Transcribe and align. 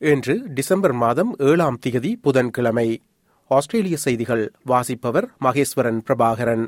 இன்று 0.00 0.42
டிசம்பர் 0.54 0.92
மாதம் 0.92 1.34
ஏழாம் 1.38 1.78
திகதி 1.86 2.14
புதன்கிழமை. 2.22 3.02
ஆஸ்திரேலிய 3.50 3.96
செய்திகள் 3.96 4.52
வாசிப்பவர் 4.64 5.28
மகேஸ்வரன் 5.44 6.00
பிரபாகரன். 6.06 6.64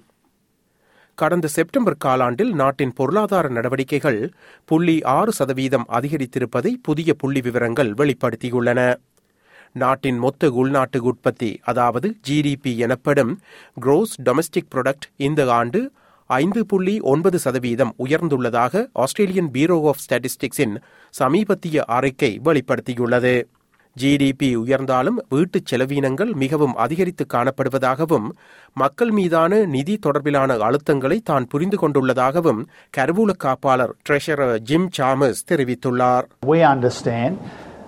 கடந்த 1.14 1.46
செப்டம்பர் 1.46 1.96
காலாண்டில் 2.04 2.52
நாட்டின் 2.52 2.92
பொருளாதார 2.92 3.48
நடவடிக்கைகள் 3.48 4.32
புள்ளி 4.64 5.02
ஆறு 5.02 5.32
சதவீதம் 5.32 5.84
அதிகரித்திருப்பதை 5.88 6.72
புதிய 6.82 7.14
புள்ளி 7.14 7.40
விவரங்கள் 7.40 7.92
வெளிப்படுத்தியுள்ளன. 7.92 8.94
நாட்டின் 9.72 10.18
மொத்த 10.18 10.50
உள்நாட்டு 10.50 11.02
உற்பத்தி 11.02 11.60
அதாவது 11.62 12.16
ஜிடிபி 12.28 12.76
எனப்படும் 12.76 13.40
குரோஸ் 13.80 14.16
டொமஸ்டிக் 14.24 14.70
ப்ரொடக்ட் 14.74 15.08
இந்த 15.16 15.52
ஆண்டு 15.52 15.92
ஐந்து 16.30 16.62
புள்ளி 16.66 16.94
ஒன்பது 17.10 17.38
சதவீதம் 17.38 17.92
உயர்ந்துள்ளதாக 18.04 18.82
ஆஸ்திரேலியன் 19.02 19.52
பீரோ 19.52 19.76
ஆஃப் 19.90 20.02
ஸ்டாட்டிஸ்டிக்ஸின் 20.04 20.74
சமீபத்திய 21.14 21.84
அறிக்கை 21.90 22.32
வெளிப்படுத்தியுள்ளது 22.44 23.32
ஜிடிபி 23.96 24.48
உயர்ந்தாலும் 24.60 25.18
வீட்டுச் 25.28 25.68
செலவீனங்கள் 25.70 26.32
மிகவும் 26.34 26.74
அதிகரித்து 26.76 27.24
காணப்படுவதாகவும் 27.34 28.26
மக்கள் 28.76 29.12
மீதான 29.12 29.60
நிதி 29.66 29.94
தொடர்பிலான 29.98 30.58
அழுத்தங்களை 30.66 31.18
தான் 31.22 31.48
புரிந்து 31.48 31.78
கொண்டுள்ளதாகவும் 31.82 32.60
கருவூல 32.94 33.32
காப்பாளர் 33.44 33.94
ட்ரெஷரர் 34.06 34.56
ஜிம் 34.70 34.90
சாமஸ் 34.98 35.40
தெரிவித்துள்ளார் 35.50 36.26
We 36.48 36.60
understand 36.74 37.32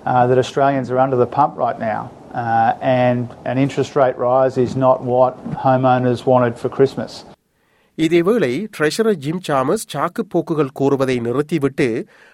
uh, 0.04 0.24
that 0.28 0.38
Australians 0.38 0.90
are 0.90 1.00
under 1.00 1.16
the 1.16 1.30
pump 1.30 1.54
right 1.58 1.80
now, 1.84 2.00
uh, 2.36 2.70
and 2.96 3.22
an 3.44 3.58
interest 3.58 3.94
rate 3.94 4.18
rise 4.24 4.56
is 4.58 4.74
not 4.78 4.98
what 5.06 5.34
homeowners 5.66 6.22
wanted 6.26 6.56
for 6.56 6.70
Christmas. 6.70 7.12
இதேவேளை 8.04 8.50
ட்ரெஷரர் 8.76 9.18
ஜிம் 9.24 9.40
சாமஸ் 9.46 9.84
சாக்கு 9.92 10.22
போக்குகள் 10.32 10.70
கூறுவதை 10.78 11.16
நிறுத்திவிட்டு 11.26 11.86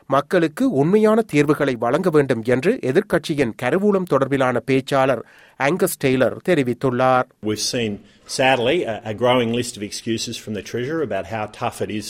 மக்களுக்கு 0.06 0.64
உண்மையான 0.80 1.22
தீர்வுகளை 1.32 1.74
வழங்க 1.84 2.08
வேண்டும் 2.16 2.42
என்று 2.54 2.72
எதிர்க்கட்சியின் 2.90 3.54
கருவூலம் 3.62 4.08
தொடர்பிலான 4.12 4.60
பேச்சாளர் 4.70 5.22
ஆங்கஸ் 5.60 5.98
டெய்லர் 6.04 6.36
தெரிவித்துள்ளார் 6.48 7.26
We've 7.48 7.66
seen, 7.74 7.92
sadly, 8.38 8.76
a, 8.84 8.96
a 9.04 9.14
growing 9.14 9.52
list 9.52 9.74
of 9.78 9.82
excuses 9.82 10.36
from 10.42 10.54
the 10.58 10.64
Treasurer 10.70 11.02
about 11.02 11.26
how 11.34 11.44
tough 11.60 11.80
it 11.86 11.92
is 12.00 12.08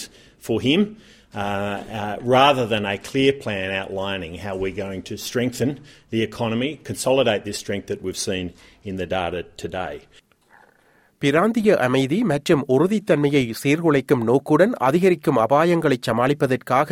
for 0.48 0.58
him, 0.60 0.80
uh, 1.34 1.40
uh, 2.00 2.16
rather 2.38 2.66
than 2.66 2.84
a 2.86 2.98
clear 3.10 3.32
plan 3.44 3.70
outlining 3.80 4.34
how 4.44 4.54
we're 4.56 4.80
going 4.84 5.02
to 5.04 5.16
strengthen 5.28 5.70
the 6.14 6.22
economy, 6.22 6.70
consolidate 6.84 7.44
this 7.44 7.58
strength 7.58 7.88
that 7.88 8.02
we've 8.02 8.22
seen 8.28 8.46
in 8.84 8.96
the 8.96 9.08
data 9.18 9.42
today. 9.64 9.96
பிராந்திய 11.22 11.76
அமைதி 11.76 12.18
மற்றும் 12.22 12.62
உறுதித்தன்மையை 12.68 13.42
சீர்குலைக்கும் 13.60 14.24
நோக்குடன் 14.24 14.72
அதிகரிக்கும் 14.78 15.38
அபாயங்களை 15.44 15.96
சமாளிப்பதற்காக 16.08 16.90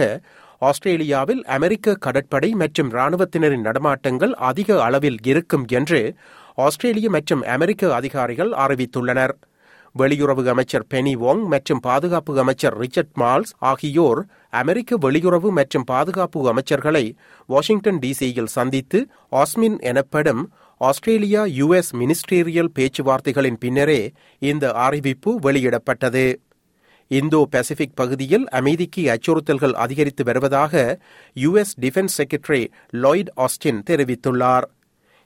ஆஸ்திரேலியாவில் 0.62 1.42
அமெரிக்க 1.56 1.96
கடற்படை 1.96 2.50
மற்றும் 2.54 2.90
ராணுவத்தினரின் 2.90 3.66
நடமாட்டங்கள் 3.68 4.32
அதிக 4.50 4.78
அளவில் 4.82 5.18
இருக்கும் 5.22 5.64
என்று 5.70 6.00
ஆஸ்திரேலிய 6.58 7.08
மற்றும் 7.10 7.42
அமெரிக்க 7.56 7.92
அதிகாரிகள் 7.94 8.52
அறிவித்துள்ளனர். 8.64 9.34
வெளியுறவு 9.94 10.42
அமைச்சர் 10.52 10.86
பெனி 10.92 11.12
வோங் 11.16 11.42
மற்றும் 11.46 11.80
பாதுகாப்பு 11.80 12.32
அமைச்சர் 12.38 12.76
ரிச்சர்ட் 12.78 13.12
மால்ஸ் 13.20 13.52
ஆகியோர் 13.70 14.20
அமெரிக்க 14.60 14.96
வெளியுறவு 15.04 15.48
மற்றும் 15.50 15.84
பாதுகாப்பு 15.84 16.40
அமைச்சர்களை 16.52 17.04
வாஷிங்டன் 17.48 18.00
டிசியில் 18.04 18.50
சந்தித்து 18.56 19.00
ஆஸ்மின் 19.42 19.78
எனப்படும் 19.90 20.42
ஆஸ்திரேலியா 20.76 21.44
யுஎஸ் 21.44 21.92
மினிஸ்டீரியல் 21.92 22.70
பேச்சுவார்த்தைகளின் 22.78 23.58
பின்னரே 23.58 24.12
இந்த 24.38 24.72
அறிவிப்பு 24.72 25.38
வெளியிடப்பட்டது. 25.38 26.40
இந்தோ 27.08 27.42
பசிபிக் 27.50 27.96
பகுதியில் 27.96 28.48
அமைதிக்கு 28.48 29.02
அச்சுறுத்தல்கள் 29.02 29.72
அதிகரித்து 29.72 30.24
வருவதாக 30.24 31.00
US 31.34 31.74
defense 31.80 32.16
secretary 32.16 32.66
Lloyd 32.92 33.28
Austin 33.36 33.82
தெரிவித்துள்ளார். 33.90 34.62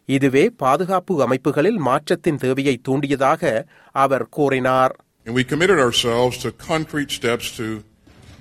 இதுவே 0.04 0.50
பாதுகாப்பு 0.50 1.22
அமைப்புகளில் 1.22 1.76
மாற்றத்தின் 1.76 2.36
தேவையை 2.36 2.76
தூண்டியதாக 2.82 3.66
அவர் 3.92 4.28
கூறினார். 4.28 4.96
And 5.26 5.36
we 5.36 5.42
committed 5.44 5.78
ourselves 5.86 6.36
to 6.36 6.50
concrete 6.68 7.10
steps 7.20 7.46
to 7.56 7.64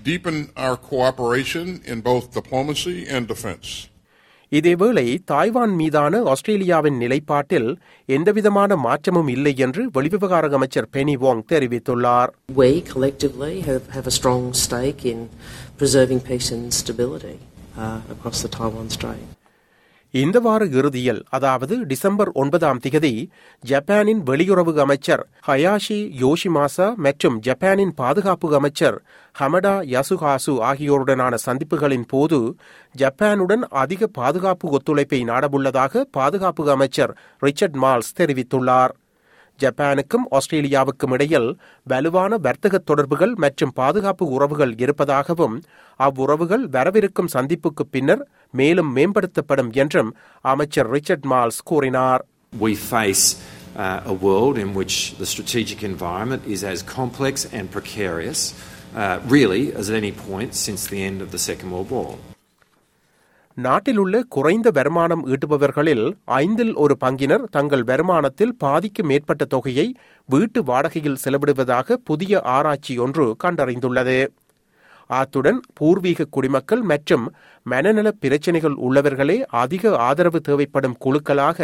deepen 0.05 0.35
our 0.55 0.75
cooperation 0.91 1.65
in 1.87 2.01
both 2.01 2.23
diplomacy 2.33 3.09
and 3.09 3.31
defense. 3.31 3.89
இதேவேளை 4.51 5.05
தாய்வான் 5.31 5.73
மீதான 5.75 6.21
ஆஸ்திரேலியாவின் 6.23 6.97
நிலைப்பாட்டில் 7.01 7.69
எந்தவிதமான 8.09 8.75
மாற்றமும் 8.77 9.27
இல்லை 9.27 9.53
என்று 9.57 9.83
வெளிவிவகார 9.89 10.51
அமைச்சர் 10.51 10.89
பெனி 10.93 11.15
வாங் 11.17 11.43
தெரிவித்துள்ளார் 11.51 12.31
We 12.57 12.71
collectively 12.93 13.53
have, 13.61 13.83
have 13.89 14.07
a 14.07 14.15
strong 14.19 14.53
stake 14.63 15.03
in 15.05 15.19
preserving 15.77 16.21
peace 16.21 16.51
and 16.51 16.73
stability 16.73 17.35
uh, 17.77 17.99
across 18.09 18.41
the 18.41 18.49
Taiwan 18.49 18.89
Strait. 18.89 19.25
இந்த 20.13 20.39
வார 20.39 20.65
இறுதியில் 20.65 21.23
அதாவது 21.29 21.85
டிசம்பர் 21.85 22.29
ஒன்பதாம் 22.33 22.79
திகதி 22.83 23.29
ஜப்பானின் 23.63 24.21
வெளியுறவு 24.23 24.73
அமைச்சர் 24.79 25.23
ஹயாஷி 25.47 25.97
யோஷிமாசா 26.21 26.95
மற்றும் 26.95 27.39
ஜப்பானின் 27.39 27.93
பாதுகாப்பு 27.95 28.55
அமைச்சர் 28.55 28.97
ஹமடா 29.39 29.73
யசுகாசு 29.89 30.53
ஆகியோருடனான 30.61 31.33
சந்திப்புகளின் 31.45 32.07
போது 32.07 32.39
ஜப்பானுடன் 32.95 33.61
அதிக 33.61 34.07
பாதுகாப்பு 34.07 34.69
ஒத்துழைப்பை 34.69 35.19
நாடவுள்ளதாக 35.23 36.03
பாதுகாப்பு 36.11 36.71
அமைச்சர் 36.71 37.13
ரிச்சர்ட் 37.39 37.77
மால்ஸ் 37.83 38.15
தெரிவித்துள்ளார். 38.17 38.93
ஜப்பானுக்கும் 39.59 40.25
ஆஸ்திரேலியாவுக்கும் 40.37 41.13
இடையில் 41.13 41.49
வலுவான 41.87 42.37
வர்த்தக 42.37 42.77
தொடர்புகள் 42.89 43.33
மற்றும் 43.35 43.73
பாதுகாப்பு 43.73 44.25
உறவுகள் 44.35 44.73
இருப்பதாகவும் 44.77 45.55
அவ்வுறவுகள் 45.99 46.65
வரவிருக்கும் 46.69 47.33
சந்திப்புக்கு 47.33 47.85
பின்னர் 47.91 48.23
மேலும் 48.53 48.91
மேம்படுத்தப்படும் 48.95 49.71
என்றும் 49.75 50.11
அமைச்சர் 50.45 50.91
ரிச்சர்ட் 50.91 51.29
மால்ஸ் 51.33 51.61
கூறினார் 51.63 52.23
We 52.59 52.75
face 52.75 53.23
uh, 53.75 54.01
a 54.05 54.15
world 54.15 54.57
in 54.57 54.73
which 54.73 54.95
the 55.15 55.25
strategic 55.25 55.83
environment 55.83 56.45
is 56.47 56.63
as 56.65 56.81
complex 56.91 57.45
and 57.51 57.69
precarious, 57.69 58.41
uh, 58.95 59.19
really, 59.27 59.73
as 59.73 59.89
at 59.89 59.95
any 59.95 60.13
point 60.23 60.55
since 60.57 60.87
the 60.87 61.03
end 61.03 61.21
of 61.21 61.31
the 61.31 61.39
Second 61.39 61.71
World 61.71 61.91
War. 61.91 62.09
நாட்டில் 63.57 63.97
உள்ள 63.97 64.15
குறைந்த 64.29 64.67
வருமானம் 64.71 65.23
ஈட்டுபவர்களில் 65.27 66.03
ஐந்தில் 66.25 66.73
ஒரு 66.73 66.97
பங்கினர் 67.05 67.43
தங்கள் 67.49 67.83
வருமானத்தில் 67.83 68.53
பாதிக்கு 68.57 69.03
மேற்பட்ட 69.03 69.45
தொகையை 69.45 69.85
வீட்டு 70.25 70.63
வாடகையில் 70.63 71.21
செலவிடுவதாக 71.23 71.97
புதிய 72.03 72.41
ஆராய்ச்சி 72.41 72.97
ஒன்று 72.97 73.25
கண்டறிந்துள்ளது. 73.43 74.19
அத்துடன் 75.09 75.59
பூர்வீக 75.73 76.27
குடிமக்கள் 76.29 76.81
மற்றும் 76.81 77.25
மனநல 77.63 78.11
பிரச்சினைகள் 78.11 78.75
உள்ளவர்களே 78.87 79.37
அதிக 79.63 79.97
ஆதரவு 79.97 80.41
தேவைப்படும் 80.41 80.99
குழுக்களாக 81.05 81.59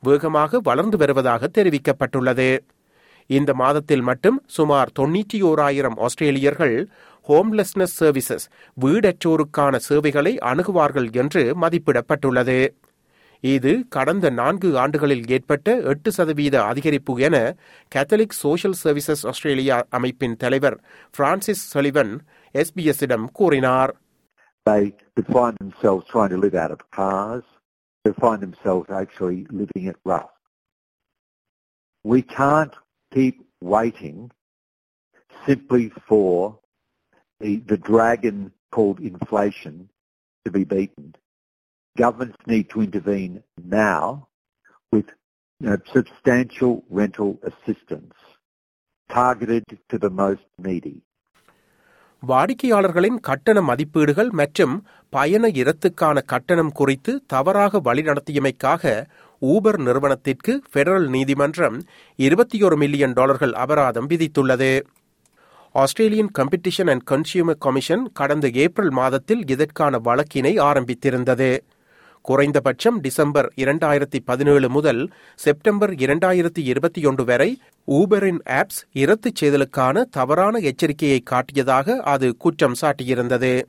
வேகமாக 0.00 0.60
வளர்ந்து 0.62 0.96
வருவதாக 0.96 1.50
தெரிவிக்கப்பட்டுள்ளது. 1.58 2.58
இந்த 3.30 3.50
மாதத்தில் 3.54 4.02
மட்டும் 4.02 4.38
சுமார் 4.46 4.90
தொன்னூற்றி 4.98 5.38
ஓராயிரம் 5.42 5.96
ஆஸ்திரேலியர்கள் 5.96 6.74
ஹோம்லெஸ்னஸ் 7.28 7.94
சர்வீசஸ் 8.00 8.46
வீடற்றோருக்கான 8.84 9.76
சேவைகளை 9.88 10.32
அணுகுவார்கள் 10.50 11.08
என்று 11.22 11.42
மதிப்பிடப்பட்டுள்ளது. 11.62 12.58
இது 13.44 13.72
கடந்த 13.88 14.26
நான்கு 14.30 14.68
ஆண்டுகளில் 14.82 15.24
ஏற்பட்ட 15.36 15.74
எட்டு 15.92 16.10
சதவீத 16.12 16.54
அதிகரிப்பு 16.70 17.14
என 17.26 17.36
கேத்தலிக் 17.94 18.36
சோஷியல் 18.42 18.76
சர்வீசஸ் 18.84 19.24
ஆஸ்திரேலியா 19.30 19.76
அமைப்பின் 19.98 20.36
தலைவர் 20.36 20.76
பிரான்சிஸ் 21.16 21.64
சலிவன் 21.74 22.14
எஸ்பிஎஸ்ஸிடம் 22.62 23.26
கூறினார். 23.32 23.92
They 24.66 24.84
could 25.14 25.28
find 25.38 25.54
themselves 25.62 26.02
trying 26.12 26.32
to 26.34 26.38
live 26.44 26.54
out 26.62 26.72
of 26.76 26.80
cars, 27.00 27.44
they 28.04 28.14
find 28.24 28.40
themselves 28.46 28.86
actually 29.00 29.40
living 29.60 29.84
it 29.92 29.98
rough. 30.12 30.30
We 32.04 32.20
can't 32.38 32.74
keep 33.12 33.36
waiting 33.74 34.16
simply 35.46 35.84
for 36.08 36.30
the, 37.40 37.56
the 37.66 37.76
dragon 37.78 38.36
called 38.72 39.00
inflation 39.02 39.88
to 40.46 40.50
be 40.50 40.64
beaten. 40.66 41.14
Governments 41.96 42.38
need 42.46 42.68
to 42.70 42.82
intervene 42.82 43.42
now 43.58 44.28
with 44.92 45.06
you 45.60 45.68
know, 45.68 45.78
substantial 45.88 46.84
rental 46.90 47.38
assistance 47.44 48.14
targeted 49.10 49.64
to 49.90 49.98
the 49.98 50.10
most 50.12 50.44
needy. 50.60 50.96
வாடிக்கையாளர்களின் 52.22 53.16
கட்டண 53.20 53.58
மதிப்பீடுகள் 53.60 54.30
மற்றும் 54.32 54.74
பயண 55.12 55.48
இரத்துக்கான 55.60 56.18
கட்டணம் 56.24 56.70
குறித்து 56.72 57.12
தவறாக 57.26 57.80
வழிநடத்தியமைக்காக 57.80 58.84
Uber 59.42 59.78
நிறுவனத்திற்கு 59.78 60.52
federal 60.74 61.08
நீதிமன்றம் 61.08 61.76
இருபத்தி 62.18 62.58
ஒரு 62.66 62.76
மில்லியன் 62.82 63.16
டாலர்கள் 63.18 63.54
அபராதம் 63.64 64.08
விதித்துள்ளது 64.12 64.70
Australian 65.82 66.30
competition 66.38 66.90
and 66.90 67.04
consumer 67.10 67.58
commission 67.58 68.10
கடந்த 68.12 68.50
ஏப்ரல் 68.52 68.90
மாதத்தில் 68.90 69.46
இதற்கான 69.46 70.00
வழக்கினை 70.04 70.52
ஆரம்பித்திருந்தது. 70.60 71.58
குறைந்தபட்சம் 72.22 73.00
டிசம்பர் 73.00 73.52
இரண்டாயிரத்தி 73.56 74.18
பதினேழு 74.24 74.68
முதல் 74.68 75.12
செப்டம்பர் 75.34 75.94
இரண்டாயிரத்தி 75.94 76.58
இருபத்தி 76.58 77.04
ஒன்று 77.04 77.24
வரை 77.24 77.58
ஊபரின் 77.88 78.38
ஆப்ஸ் 78.48 78.80
இரத்துச் 78.92 79.44
செய்தலுக்கான 79.44 80.04
தவறான 80.10 80.58
எச்சரிக்கையை 80.58 81.18
காட்டியதாக 81.30 81.96
அது 81.96 82.36
குற்றம் 82.36 82.74
சாட்டியிருந்தது. 82.80 83.62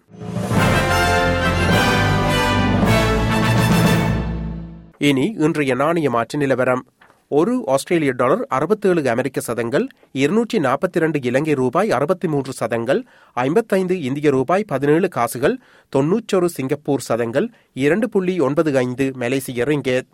இனி 4.97 5.35
இன்றைய 5.37 5.75
நாணய 5.75 6.09
மாற்று 6.09 6.39
நிலவரம். 6.39 6.85
ஒரு 7.27 7.63
ஆஸ்திரேலிய 7.67 8.11
டாலர் 8.11 8.45
அறுபத்தேழு 8.49 9.09
அமெரிக்க 9.09 9.41
சதங்கள் 9.41 9.87
இருநூற்றி 10.11 10.57
நாற்பத்தி 10.57 10.95
இரண்டு 10.95 11.19
இலங்கை 11.21 11.53
ரூபாய் 11.53 11.91
அறுபத்தி 11.91 12.27
மூன்று 12.27 12.53
சதங்கள் 12.53 13.05
ஐம்பத்தைந்து 13.33 14.01
இந்திய 14.01 14.29
ரூபாய் 14.29 14.63
பதினேழு 14.67 15.07
காசுகள் 15.07 15.59
தொன்னூற்றொரு 15.95 16.45
சிங்கப்பூர் 16.45 17.01
சதங்கள் 17.01 17.49
இரண்டு 17.73 18.09
புள்ளி 18.09 18.39
ஒன்பது 18.39 18.77
ஐந்து 18.77 19.11
மலேசிய 19.15 19.63
ரிங்கேத் 19.63 20.07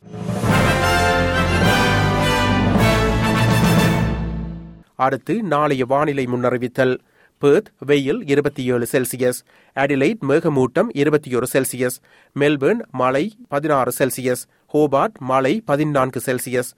அடுத்து 4.95 5.43
நாளைய 5.43 5.85
வானிலை 5.85 6.25
முன்னறிவித்தல். 6.25 6.97
பேர்த் 7.41 7.65
வெயில் 7.77 8.29
இருபத்தி 8.29 8.65
ஏழு 8.65 8.87
செல்சியஸ். 8.91 9.39
அடிலைட் 9.75 10.19
மேகமூட்டம் 10.27 10.87
இருபத்தி 10.93 11.35
ஒரு 11.35 11.47
செல்சியஸ். 11.53 11.97
மெல்பர்ன் 12.39 12.79
மழை 12.91 13.35
பதினாறு 13.47 13.91
செல்சியஸ். 13.99 14.43
ஹோபார்ட் 14.73 15.17
மழை 15.19 15.61
பதினான்கு 15.65 16.21
செல்சியஸ். 16.25 16.71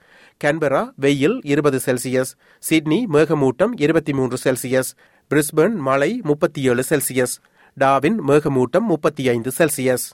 கேன்பரா 0.43 0.91
வெயில் 0.95 1.39
இருபது 1.43 1.79
செல்சியஸ். 1.85 2.33
சிட்னி 2.59 3.07
மேகமூட்டம் 3.13 3.71
இருபத்தி 3.77 4.13
மூன்று 4.13 4.37
செல்சியஸ். 4.43 4.91
பிரிஸ்பர்ன் 5.29 5.75
மழை 5.75 6.21
முப்பத்தி 6.23 6.69
ஏழு 6.69 6.83
செல்சியஸ். 6.89 7.35
டாவின் 7.79 8.17
மேகமூட்டம் 8.27 8.87
முப்பத்தி 8.87 9.29
ஐந்து 9.29 9.51
செல்சியஸ். 9.57 10.05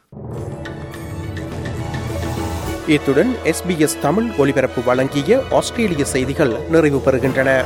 இத்துடன் 2.87 3.35
எஸ்பிஎஸ் 3.43 3.99
தமிழ் 4.01 4.29
ஒலிபரப்பு 4.37 4.83
வழங்கிய 4.83 5.43
ஆஸ்திரேலிய 5.51 6.05
செய்திகள் 6.05 6.69
நிறைவு 6.69 6.97
பெறுகின்றன 6.97 7.65